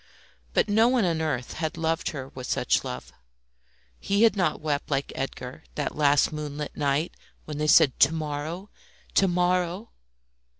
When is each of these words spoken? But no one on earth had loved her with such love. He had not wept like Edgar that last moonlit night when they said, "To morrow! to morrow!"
But 0.55 0.67
no 0.67 0.87
one 0.87 1.05
on 1.05 1.21
earth 1.21 1.53
had 1.53 1.77
loved 1.77 2.09
her 2.09 2.29
with 2.29 2.47
such 2.47 2.83
love. 2.83 3.13
He 3.99 4.23
had 4.23 4.35
not 4.35 4.59
wept 4.59 4.89
like 4.89 5.13
Edgar 5.15 5.63
that 5.75 5.95
last 5.95 6.33
moonlit 6.33 6.75
night 6.75 7.13
when 7.45 7.59
they 7.59 7.67
said, 7.67 7.99
"To 7.99 8.11
morrow! 8.11 8.71
to 9.13 9.27
morrow!" 9.27 9.91